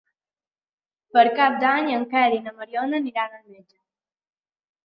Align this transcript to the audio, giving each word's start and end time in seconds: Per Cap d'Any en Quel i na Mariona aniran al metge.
Per 1.17 1.25
Cap 1.41 1.59
d'Any 1.65 1.91
en 1.97 2.07
Quel 2.15 2.37
i 2.39 2.41
na 2.47 2.57
Mariona 2.63 3.01
aniran 3.03 3.37
al 3.39 3.45
metge. 3.55 3.79